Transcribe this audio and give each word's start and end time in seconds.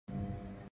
No 0.07 0.15
audio. 0.15 0.51